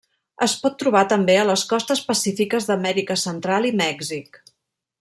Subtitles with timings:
[0.43, 4.43] Es pot trobar també a les costes pacífiques d'Amèrica Central i Mèxic.